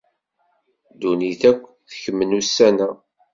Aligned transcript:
Ddunit 0.91 1.41
akk 1.51 1.61
tekmen 1.89 2.35
ussan-a. 2.39 2.89